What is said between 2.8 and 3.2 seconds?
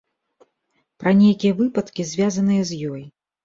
ёй.